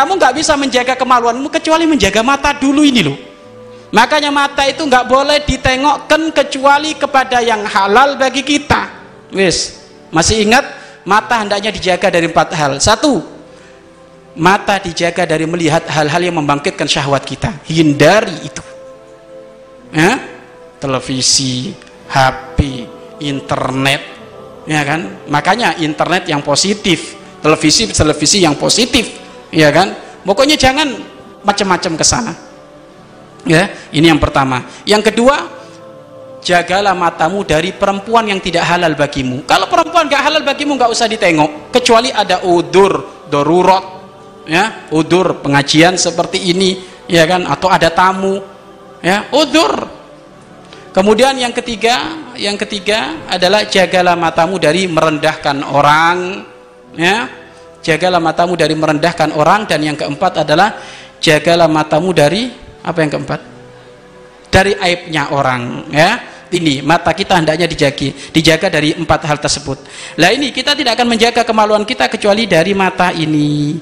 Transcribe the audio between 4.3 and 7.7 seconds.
mata itu nggak boleh ditengokkan kecuali kepada yang